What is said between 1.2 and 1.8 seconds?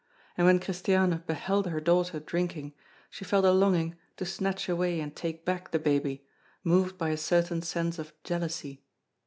beheld her